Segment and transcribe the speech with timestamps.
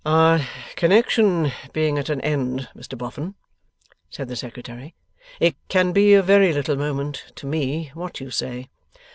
[0.03, 0.39] 'Our
[0.75, 3.35] connexion being at an end, Mr Boffin,'
[4.09, 4.95] said the Secretary,
[5.39, 8.71] 'it can be of very little moment to me what you say.